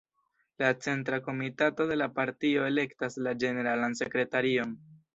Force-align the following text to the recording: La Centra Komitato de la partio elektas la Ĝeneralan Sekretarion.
La 0.57 0.71
Centra 0.85 1.19
Komitato 1.27 1.87
de 1.93 1.99
la 2.03 2.09
partio 2.21 2.65
elektas 2.73 3.23
la 3.29 3.37
Ĝeneralan 3.45 3.99
Sekretarion. 4.05 4.79